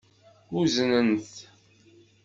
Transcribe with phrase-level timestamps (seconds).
[0.59, 1.31] Uznen-t.